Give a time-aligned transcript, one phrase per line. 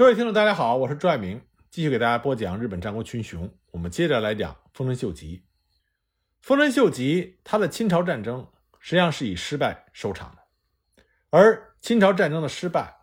[0.00, 3.52] 各位听众，大家好，我是朱爱明，继续给大家播讲日本战国群雄。
[3.70, 5.44] 我们接着来讲丰臣秀吉。
[6.40, 12.96] 丰臣秀吉他的侵朝战争实际上是以失败收场的，而侵朝战争的失败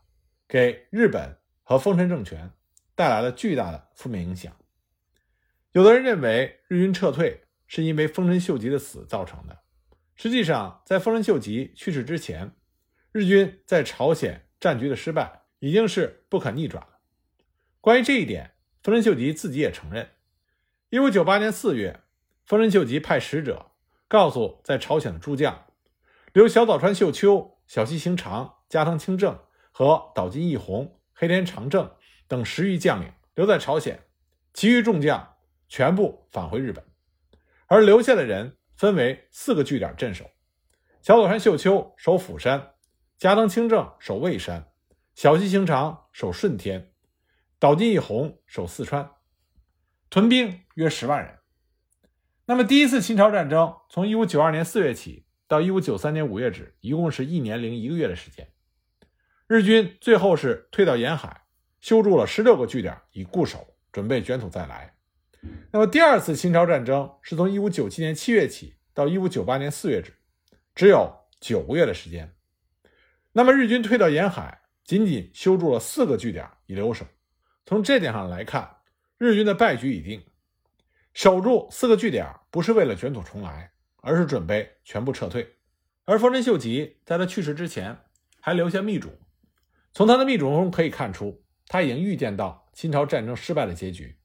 [0.48, 2.50] 给日本和丰臣政权
[2.96, 4.52] 带来了巨大的负面影响。
[5.74, 9.60] 有的人认为日军撤退是因为丰臣秀吉的死造成的，
[10.16, 12.54] 实际上在丰臣秀吉去世之前，
[13.12, 15.44] 日军在朝鲜战局的失败。
[15.60, 17.00] 已经是不可逆转了。
[17.82, 20.10] 关于这一点，丰臣秀吉自己也承认。
[20.90, 22.02] 一五九八年四月，
[22.46, 23.72] 丰臣秀吉派使者
[24.08, 25.66] 告诉在朝鲜的诸将，
[26.34, 29.40] 留小早川秀秋、小西行长、加藤清正
[29.72, 31.92] 和岛津义弘、黑田长政
[32.28, 34.06] 等十余将领留在朝鲜，
[34.54, 35.36] 其余众将
[35.68, 36.84] 全部返回日本。
[37.68, 40.30] 而留下的人分为四个据点镇守：
[41.02, 42.76] 小早川秀秋守釜山，
[43.18, 44.67] 加藤清正守蔚山。
[45.18, 46.92] 小西行长守顺天，
[47.58, 49.14] 岛津义弘守四川，
[50.12, 51.40] 屯兵约十万人。
[52.46, 58.48] 那么，第一次侵朝战争从一五九二年四月起到一五九三年五月止，一共是一年零一个月的时间。
[59.48, 61.46] 日军最后是退到沿海，
[61.82, 64.98] 修筑了十六个据点以固守，准备卷土再来。
[65.72, 70.14] 那么，第二次侵朝战争是从一五九七年七月起到一五九八年四月止，
[70.76, 72.36] 只有九个月的时间。
[73.32, 74.62] 那么，日军退到沿海。
[74.88, 77.06] 仅仅修筑了四个据点以留守，
[77.66, 78.78] 从这点上来看，
[79.18, 80.24] 日军的败局已定。
[81.14, 85.56] 守住四个据点不是为了卷土重来，而是准备全部撤退。
[86.06, 87.98] 而丰臣秀吉在他去世之前
[88.40, 89.10] 还留下密嘱，
[89.92, 94.18] 从他的密嘱中可以看出，他已经预见到清朝战争失败的结局。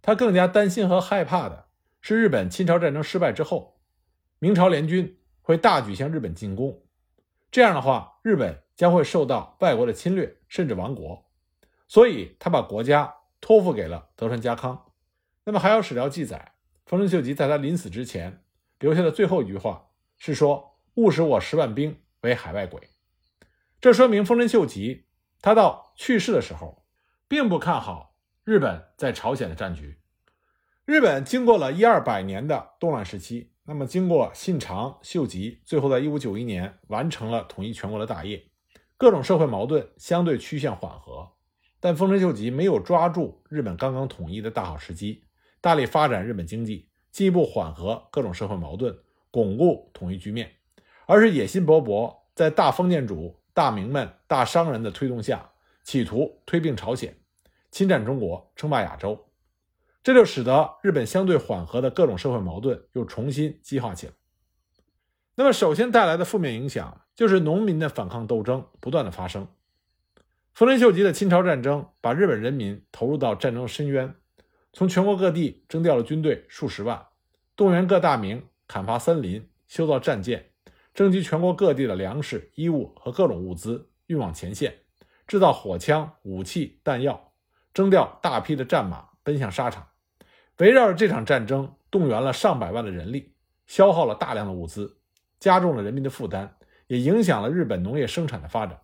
[0.00, 1.66] 他更加担心和害怕的
[2.00, 3.82] 是，日本清朝战争失败之后，
[4.38, 6.86] 明朝联军会大举向日本进攻。
[7.50, 8.62] 这样的话，日本。
[8.76, 11.24] 将会受到外国的侵略，甚至亡国，
[11.88, 14.92] 所以他把国家托付给了德川家康。
[15.44, 16.52] 那么还有史料记载，
[16.84, 18.44] 丰臣秀吉在他临死之前
[18.78, 19.88] 留下的最后一句话
[20.18, 22.90] 是说：“勿使我十万兵为海外鬼。”
[23.80, 25.06] 这说明丰臣秀吉
[25.40, 26.84] 他到去世的时候，
[27.28, 30.00] 并不看好日本在朝鲜的战局。
[30.84, 38.50] 日本经过了一二百年的动乱时期，那么经过信长、秀吉，最后在一五九一年完成了统一全国的大业。
[38.98, 41.32] 各种社会矛盾相对趋向缓和，
[41.80, 45.24] 但丰臣秀吉没有抓住日本刚刚统一的大好时机，
[45.60, 48.98] 大力发展日本经济，进一步缓和各种社会矛盾，
[49.30, 50.50] 巩固统一局面，
[51.06, 55.50] 而是野心勃勃，在大封建主、大名门、大商人的推动下，
[55.84, 57.14] 企图推并朝鲜，
[57.70, 59.26] 侵占中国，称霸亚洲，
[60.02, 64.14] 这就使得日本相对缓和的各种社会矛盾又重新激化起来。
[65.34, 69.48] 那么，首先带来的负面影响就是农民的反抗斗争不断的发生。
[70.54, 74.14] 丰臣秀吉的侵朝战争把日本人民投入到战争深渊，
[74.72, 77.06] 从全国各地征调了军队数十万，
[77.56, 80.50] 动员各大名砍伐森林、修造战舰，
[80.94, 84.78] 征集全国各地的粮食、衣物和各种物资运往前线，
[85.26, 87.32] 制造火枪、武器、弹药，
[87.72, 89.88] 征调大批的战马奔向沙场。
[90.58, 93.34] 围绕着这场战争，动员了上百万的人力，
[93.66, 94.98] 消耗了大量的物资。
[95.38, 96.55] 加重了人民的负担，
[96.86, 98.80] 也影响了日本农业生产的发展。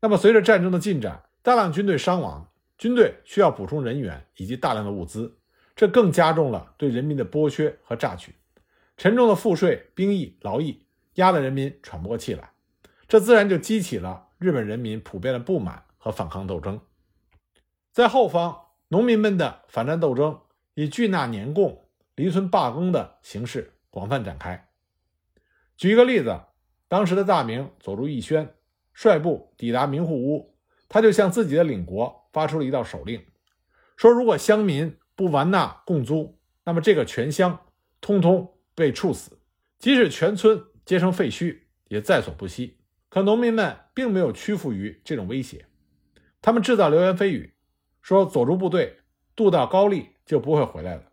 [0.00, 5.38] 那么，随着战争的进展，大量军队伤亡，军队需要补充人员以及大量的物资，
[5.76, 8.34] 这更加重了对人民的剥削和榨取。
[8.96, 12.52] 沉重的赋税、兵役、劳役压得人民喘不过气来，
[13.08, 16.80] 这自然就激起了日本人民普遍的不满和反抗斗争。
[17.92, 20.40] 在后方，农民们的反战斗争
[20.74, 24.68] 以拒纳年贡、离村罢耕的形式广泛展开。
[25.76, 26.40] 举一个例子，
[26.92, 28.54] 当时的大名佐助义宣
[28.92, 30.54] 率部抵达明户屋，
[30.90, 33.24] 他就向自己的领国发出了一道手令，
[33.96, 37.58] 说如果乡民不完纳贡租，那么这个全乡
[38.02, 39.38] 通通被处死，
[39.78, 42.76] 即使全村皆成废墟，也在所不惜。
[43.08, 45.64] 可农民们并没有屈服于这种威胁，
[46.42, 47.54] 他们制造流言蜚语，
[48.02, 48.98] 说佐助部队
[49.34, 51.04] 渡到高丽就不会回来了。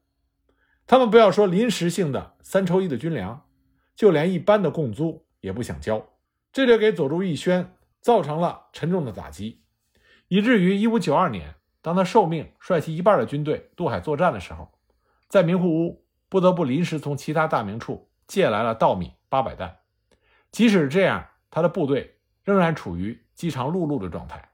[0.85, 3.45] 他们不要说临时性的三抽一的军粮。
[3.95, 6.05] 就连一般的贡租也不想交，
[6.51, 9.63] 这就给佐助义宣造成了沉重的打击，
[10.27, 14.71] 以至于一五九二年，当他受命率其一半的军队渡海作战的时候，
[15.27, 19.79] 在明户屋不得不临时从其他大名处借来了稻米八百担。
[20.51, 24.51] 即使这样，他的部队仍然处于饥肠辘辘的状态。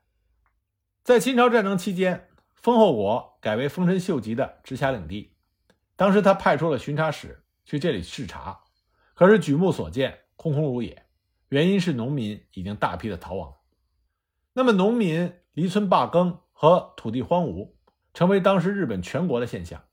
[1.03, 5.35] 在清朝战争期间，丰后国改为丰臣秀吉的直辖领地，
[5.95, 8.61] 当时他派出了巡查使去这里视察。
[9.13, 11.03] 可是举目所见，空空如也。
[11.49, 13.53] 原因是农民已经大批的逃亡。
[14.53, 17.71] 那么，农民离村罢耕和土地荒芜，
[18.13, 19.83] 成为当时日本全国的现象，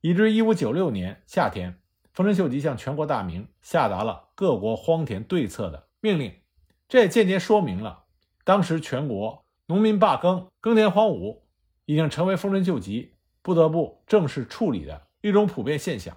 [0.00, 1.80] 以至于1596年夏天，
[2.12, 6.34] 丰臣秀吉向全国大名下达了各国荒田对策的命令。
[6.88, 8.04] 这也间接说明了，
[8.44, 11.40] 当时全国农民罢耕、耕田荒芜，
[11.86, 16.16] 已经成为丰臣秀吉不得不正式处理的一种普遍现象。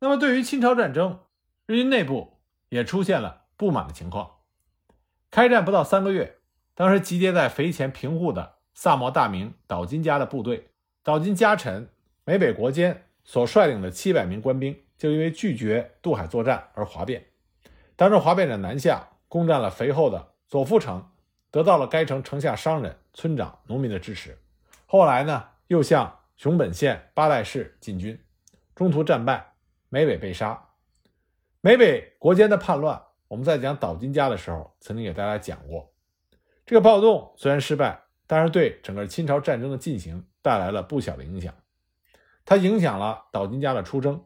[0.00, 1.20] 那么，对于清朝战争，
[1.66, 2.31] 日军内部
[2.72, 4.36] 也出现了不满的情况。
[5.30, 6.38] 开战不到三个月，
[6.74, 10.70] 当时集结在肥前平户的萨摩大名岛津家的部队，
[11.02, 11.90] 岛津家臣
[12.24, 17.26] 美北国坚所率领的七百名官兵，就因为拒绝渡海作战而哗变。
[17.94, 21.10] 当时哗变者南下，攻占了肥后的佐夫城，
[21.50, 24.38] 得到了该城城下商人、村长、农民的支持。
[24.86, 28.18] 后来呢，又向熊本县八代市进军，
[28.74, 29.52] 中途战败。
[29.90, 30.70] 美北被杀，
[31.64, 35.94] 美北国间的叛乱，我们在讲岛津家的时候，曾经给大家讲过。
[36.66, 41.54] 这个暴动虽然失败，但是对整个清朝战争的进行带来了不小的影响。
[42.44, 44.24] 它影响了岛津家的出征，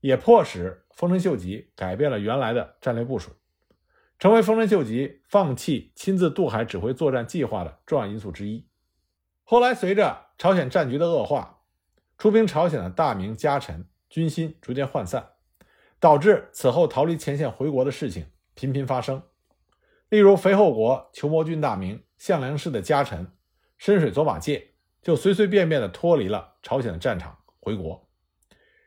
[0.00, 3.30] 也迫使丰臣秀吉改变了原来的战略部署，
[4.18, 8.66] 成为丰臣秀吉放弃亲自渡海指挥作战计划的重要因素之一。
[9.44, 11.60] 后来，随着朝鲜战局的恶化，
[12.18, 13.86] 出兵朝鲜的大名家臣。
[14.10, 15.30] 军心逐渐涣散，
[16.02, 19.22] 导致此后逃离前线回国的事情频频发生。
[20.08, 23.30] 例如，肥后国求摩郡大名向良氏的家臣
[23.78, 28.08] 深水佐马介就随随便便地脱离了朝鲜的战场回国。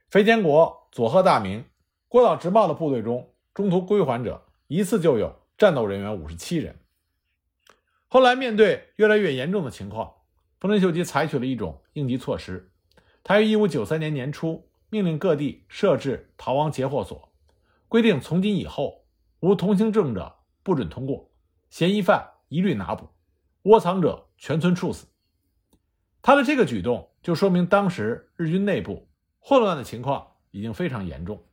[0.10, 1.64] 肥前国佐贺大名
[2.10, 6.78] 郭岛直茂的部队中，中途归还者一次就有战斗人员五十七人。
[8.10, 10.16] 后来，面对越来越严重的情况，
[10.60, 12.74] 丰臣秀吉采取了一种应急措施。
[13.24, 14.70] 他于一五九三年年初。
[14.96, 17.34] 命令各地设置逃亡截获所，
[17.90, 19.04] 规定从今以后
[19.42, 21.30] 无同行证者不准通过，
[21.70, 23.10] 嫌疑犯一律拿捕，
[23.64, 25.08] 窝藏者全村处死。
[26.22, 29.10] 他的这个举动就说明当时日军内部
[29.40, 31.44] 混乱的情况已经非常严重，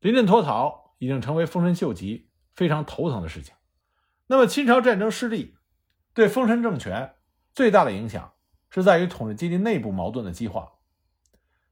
[0.00, 3.54] 临阵脱逃已经成为丰臣秀吉非常头疼的事情。
[4.26, 5.54] 那么清朝战争失利
[6.12, 7.14] 对丰臣政权
[7.52, 8.32] 最大的影响
[8.70, 10.72] 是在于统治阶级内部矛盾的激化。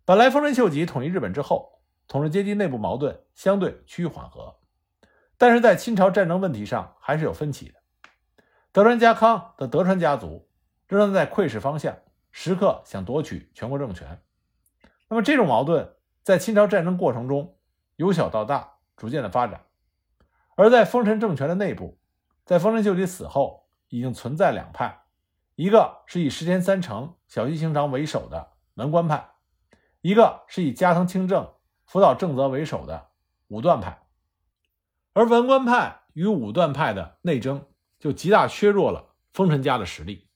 [0.08, 4.56] 本来丰臣秀吉统一日本之后，统治阶级内部矛盾相对趋于缓和，
[5.36, 7.74] 但是在清朝战争问题上还是有分歧的。
[8.72, 10.48] 德川家康的德川家族
[10.86, 11.94] 仍然在窥视方向，
[12.30, 14.22] 时刻想夺取全国政权。
[15.10, 17.58] 那么这种矛盾在清朝战争过程中
[17.96, 19.60] 由小到大逐渐的发展，
[20.54, 21.98] 而在丰臣政权的内部，
[22.46, 25.02] 在丰臣秀吉死后已经存在两派，
[25.54, 29.32] 一个是以石田三成、小西行长为首的文官派。
[30.00, 31.54] 一个是以加藤清正、
[31.84, 33.10] 福岛正则为首的
[33.48, 34.06] 武断派，
[35.12, 37.66] 而文官派与武断派的内争
[37.98, 40.28] 就极大削弱了丰臣家的实力，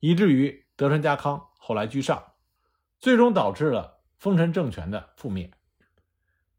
[0.00, 2.32] 以至于德川家康后来居上，
[2.98, 5.52] 最终导致了丰臣政权的覆灭。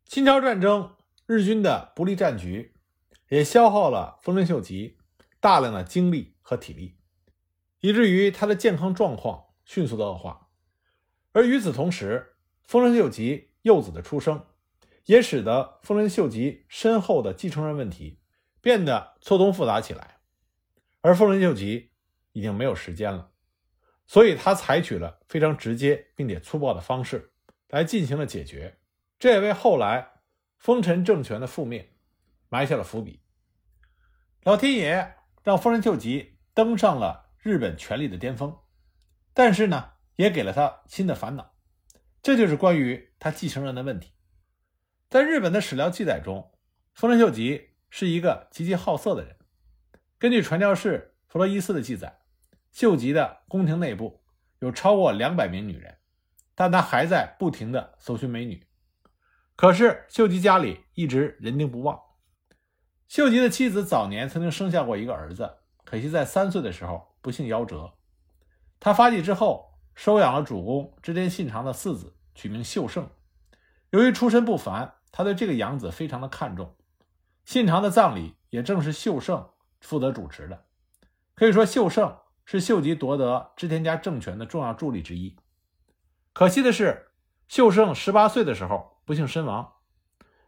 [0.06, 2.74] 清朝战争日军的不利战局，
[3.28, 4.98] 也消耗了丰臣秀吉
[5.42, 6.98] 大量的精力和体力，
[7.82, 10.48] 以至于他的健康状况迅速的恶化，
[11.34, 12.32] 而与此同时。
[12.68, 14.46] 丰臣秀吉幼子的出生，
[15.06, 18.20] 也使得丰臣秀吉身后的继承人问题
[18.62, 20.18] 变得错综复杂起来。
[21.02, 21.92] 而丰臣秀吉
[22.32, 23.32] 已经没有时间了，
[24.08, 27.32] 所以他采取了非常直接并且粗暴的方式
[27.70, 28.80] 来进行了解决，
[29.20, 30.22] 这也为后来
[30.58, 31.94] 丰臣政权的覆灭
[32.50, 33.22] 埋下了伏笔。
[34.44, 38.58] 老天爷让丰臣秀吉登上了日本权力的巅峰，
[39.34, 41.55] 但是呢，也给了他新的烦恼。
[42.26, 44.14] 这就是关于他继承人的问题。
[45.12, 46.52] 在日本的史料记载中，
[46.96, 49.36] 丰臣秀吉是一个极其好色的人。
[50.18, 52.22] 根据传教士弗洛伊斯的记载，
[52.72, 54.24] 秀吉的宫廷内部
[54.58, 56.00] 有超过两百名女人，
[56.56, 58.66] 但他还在不停地搜寻美女。
[59.56, 62.02] 可是秀吉家里一直人丁不旺。
[63.08, 67.94] 秀吉的妻子早年曾经生下过一个儿子，可惜在三岁的时候不幸夭折。
[68.80, 69.76] 他发迹之后。
[69.98, 73.10] 收养了主公织田信长的四子，取名秀胜。
[73.90, 76.76] 由于出身不凡，他对这个养子非常的看重。
[77.46, 79.50] 信长的葬礼也正是秀胜
[79.80, 80.66] 负责主持的。
[81.34, 85.36] 可以说，秀胜是秀吉夺得织田家政权的重要助力之一。
[86.34, 87.08] 可惜的是，
[87.48, 89.74] 秀胜十八岁的时候不幸身亡。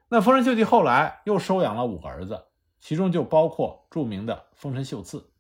[0.10, 2.46] 那丰臣秀吉后来又收养了五个儿子，
[2.80, 5.32] 其中就包括著名的丰臣秀次。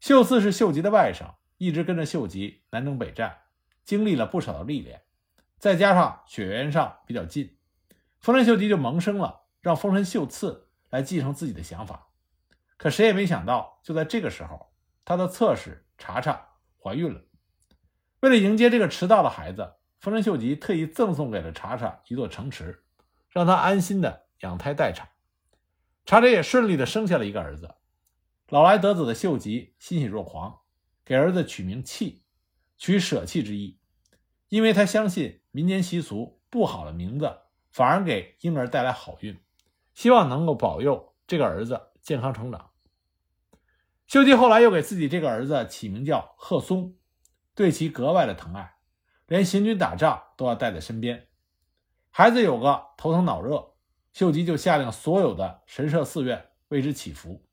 [0.00, 1.34] 秀次是秀吉的外甥。
[1.62, 3.36] 一直跟着秀吉南征北战，
[3.84, 5.02] 经历了不少的历练，
[5.60, 7.54] 再加上血缘上比较近，
[8.18, 12.08] 丰臣秀吉就萌生了让丰臣秀次来继承自己的想法。
[12.78, 14.72] 可谁也没想到，就在这个时候，
[15.04, 17.20] 他的侧室查查怀孕了。
[18.20, 22.82] 为了迎接这个迟到的孩子，丰臣秀吉特意赠送给了茶茶一座城池，
[23.28, 25.10] 让他安心的养胎待产。
[26.06, 27.74] 茶茶也顺利的生下了一个儿子。
[28.48, 30.60] 老来得子的秀吉欣喜若狂，
[31.04, 32.24] 给儿子取名弃，
[32.78, 33.78] 取舍弃之意，
[34.50, 37.38] 因为他相信民间习俗，不好的名字
[37.70, 39.40] 反而给婴儿带来好运，
[39.94, 42.70] 希望能够保佑这个儿子健康成长。
[44.08, 46.96] 秀吉后来又给自己这个儿子起名叫贺松，
[47.54, 48.74] 对其格外的疼爱，
[49.28, 51.28] 连行军打仗都要带在身边。
[52.10, 53.74] 孩子有个头疼脑热，
[54.12, 57.46] 秀吉就下令所有的神社寺院为之祈福。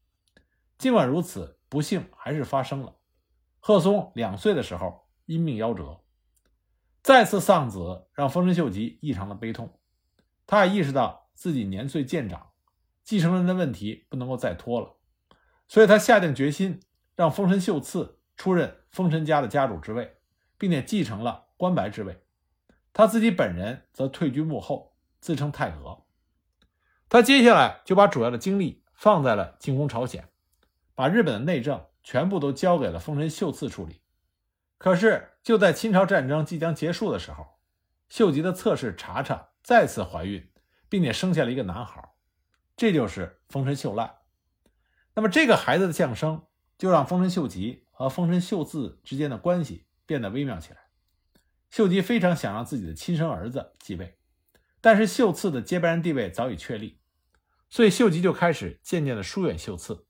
[0.80, 2.96] 尽管如此，不幸还是发生了。
[3.60, 6.02] 贺松两岁的时候因病夭折，
[7.08, 9.80] 再次丧子让丰臣秀吉异常的悲痛。
[10.46, 12.50] 他也意识到自己年岁渐长，
[13.02, 14.98] 继承人的问题不能够再拖了，
[15.70, 16.82] 所以他下定决心
[17.16, 20.18] 让丰臣秀次出任丰臣家的家主之位，
[20.58, 22.22] 并且继承了关白之位。
[22.92, 26.04] 他自己本人则退居幕后，自称太阁。
[27.08, 30.28] 他接下来就把主要的精力放在了进攻朝鲜。
[30.94, 34.02] 把日本的内政全部都交给了丰臣秀次处理。
[34.78, 37.60] 可是就在清朝战争即将结束的时候，
[38.10, 40.50] 秀吉的侧室茶茶再次怀孕，
[40.88, 42.12] 并且生下了一个男孩，
[42.76, 44.18] 这就是丰臣秀赖。
[45.16, 46.46] 那么这个孩子的降生，
[46.78, 50.80] 就让丰臣秀吉和丰臣秀次之间的关系变得微妙起来。
[51.70, 54.18] 秀吉非常想让自己的亲生儿子继位，
[54.80, 57.00] 但是秀次的接班人地位早已确立，
[57.70, 60.06] 所以秀吉就开始渐渐的疏远秀次。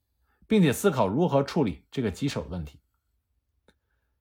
[0.49, 2.79] 并且思考如何处理这个棘手的问题。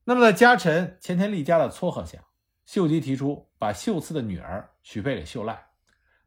[0.08, 2.26] 那么，在家臣前田利家的撮合下，
[2.64, 5.66] 秀吉提出把秀次的女儿许配给秀赖，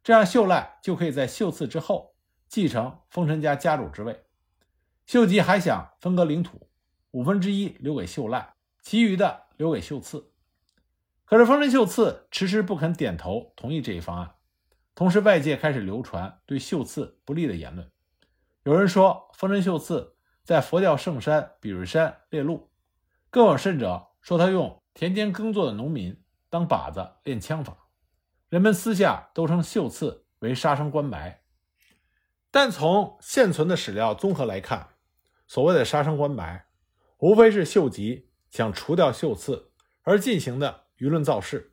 [0.04, 2.14] 这样秀赖就可以在秀次之后
[2.50, 4.26] 继承丰臣家家主之位。
[5.06, 6.68] 秀吉还想分割领土，
[7.12, 10.30] 五分之一留给秀赖，其余的留给秀次。
[11.24, 14.36] 可是丰臣秀次迟迟不肯点头同意这一方案，
[14.94, 17.90] 同时外界开始流传对秀次不利的言论。
[18.64, 22.69] 有人说丰臣秀次在佛教圣山比瑞山猎鹿，
[23.30, 26.20] 更有甚者说他用田间耕作的农民
[26.50, 27.90] 当靶子练枪法。
[28.50, 31.44] 人们私下都称秀次为杀生关白。
[32.52, 34.90] 但从现存的史料综合来看，
[35.46, 36.66] 所谓的杀生关白，
[37.20, 39.72] 无非是秀吉想除掉秀次
[40.02, 41.72] 而进行的舆论造势。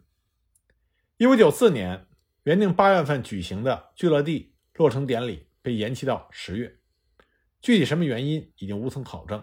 [1.17, 2.07] 一五九四年
[2.43, 6.79] 原定八月份举行的聚乐地落成典礼被延期到十月。
[7.63, 9.43] 具体什么原因已经无从考证，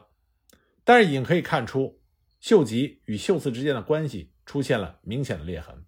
[0.83, 1.99] 但是已经可以看出
[2.43, 5.85] 秀吉与秀次之间的关系出现了明显的裂痕。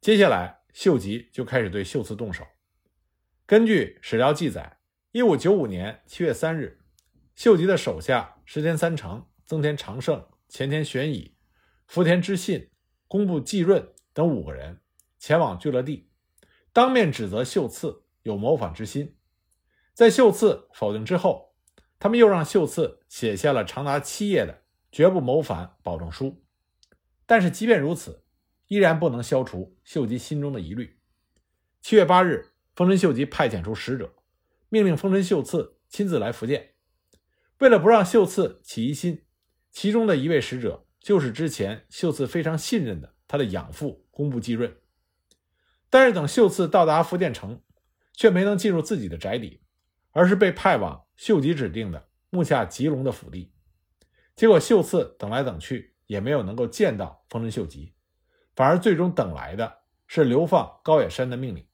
[0.00, 2.46] 接下来，秀吉就开始对秀次动手。
[3.44, 4.78] 根据史料记载，
[5.10, 6.78] 一五九五年七月三日，
[7.34, 11.34] 秀吉的手下石田三成、增田长盛、前田玄乙、
[11.88, 12.70] 福田知信、
[13.08, 14.80] 工部季润等五个人
[15.18, 16.08] 前往聚乐地，
[16.72, 19.16] 当面指责秀次有谋反之心。
[19.92, 21.56] 在秀次否定之后，
[21.98, 24.62] 他们又让秀次写下了长达七页的
[24.94, 26.44] 绝不谋反保证书。
[27.26, 28.22] 但是，即便如此，
[28.68, 31.00] 依然不能消除秀吉心中的疑虑。
[31.80, 34.14] 七月八日，丰臣秀吉派遣出使者，
[34.68, 36.74] 命令丰臣秀次亲自来福建。
[37.58, 39.24] 为了不让秀次起疑心，
[39.72, 44.76] 其中的一位使者就是之前秀次非常信任的他的养父工部继润。
[45.90, 47.60] 但是，等秀次到达福建城，
[48.12, 49.60] 却没能进入自己的宅邸。
[50.12, 53.50] 而是被派往秀吉指定的木下吉隆的府邸，
[54.36, 57.94] 结果秀次等来等去也没有能够见到丰臣秀吉，
[58.56, 61.64] 反而最终等来的是流放高野山的命令。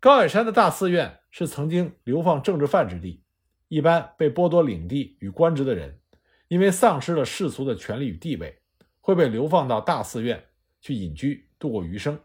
[0.00, 3.22] 高野山的大寺院是曾经流放政治犯之地，
[3.68, 6.00] 一般被剥夺领地与官职的人，
[6.48, 8.62] 因为丧失了世俗的权利与地位，
[9.00, 10.46] 会被流放到大寺院
[10.80, 12.18] 去隐居度过余生，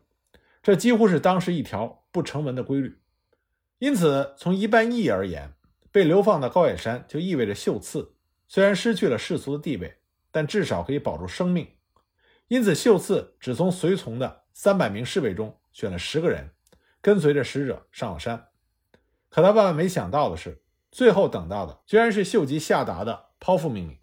[0.62, 3.00] 这几乎是当时一条不成文的规律。
[3.80, 5.54] 因此，从一般意义而言，
[5.92, 8.14] 被流放到高野山就意味着秀次
[8.54, 11.78] 虽然失去了世俗的地位，但至少可以保住生命。
[12.50, 16.50] 因此，秀次只从随从的三百名侍卫中选了十个人，
[17.00, 18.50] 跟随着使者上了山。
[19.30, 23.98] 可他万万没想到的是，最后等到的居然是秀吉下达的剖腹命令。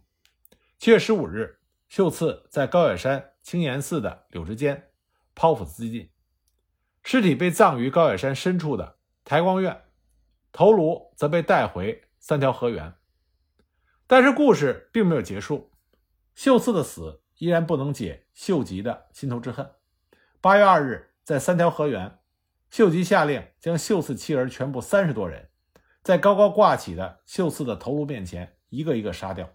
[0.78, 4.88] 七月十五日，秀次在高野山青岩寺的柳枝间
[5.34, 6.08] 剖腹自尽，
[7.02, 8.96] 尸体被葬于高野山深处的。
[9.26, 9.82] 台光院，
[10.52, 12.94] 头颅则被带回三条河原。
[14.10, 15.70] 但是故事并没有结束，
[16.34, 19.70] 秀次的死依然不能解秀吉的心头之恨。
[20.40, 22.18] 八月二日，在三条河原，
[22.70, 25.50] 秀吉下令将秀次妻儿全部三十多人，
[26.02, 29.46] 在高高挂起的秀次的头颅面前一个一个杀掉，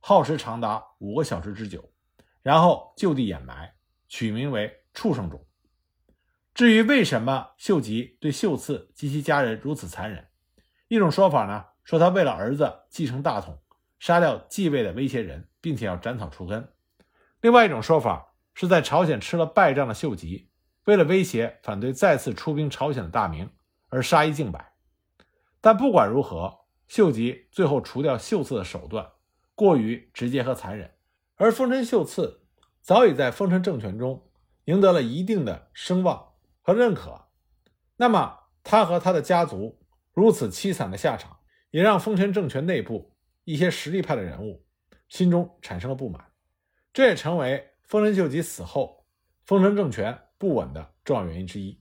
[0.00, 1.92] 耗时长达五个小时之久，
[2.42, 3.76] 然后就地掩埋，
[4.08, 5.46] 取名为“畜生种”。
[6.52, 10.26] 至于为什么秀吉对秀次及其家人如此残忍，
[10.88, 13.60] 一种说法呢，说他为了儿子继承大统，
[14.04, 16.60] 杀掉继位的威胁人，并且要斩草除根；
[17.40, 20.50] 另外一种说法是在朝鲜吃了败仗的秀吉，
[20.84, 23.48] 为了威胁反对再次出兵朝鲜的大明，
[23.88, 24.74] 而杀一儆百。
[25.62, 29.10] 但不管如何，秀吉最后除掉秀次的手段。
[29.54, 30.90] 过于直接和残忍，
[31.36, 32.42] 而丰臣秀次
[32.82, 34.30] 早已在丰臣政权中
[34.66, 37.28] 赢得了一定的声望和认可，
[37.96, 39.80] 那么他和他的家族
[40.12, 41.38] 如此凄惨的下场，
[41.70, 43.13] 也让丰臣政权内部
[43.44, 44.64] 一些实力派的人物
[45.08, 46.24] 心中产生了不满，
[46.92, 49.06] 这也成为丰臣秀吉死后
[49.44, 51.80] 丰臣政权不稳的重要原因之一。